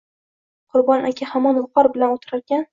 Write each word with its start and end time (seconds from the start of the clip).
Qurbon 0.77 1.05
aka 1.11 1.29
hamon 1.35 1.61
viqor 1.61 1.93
bilan 1.95 2.19
o‘tirarkan 2.19 2.69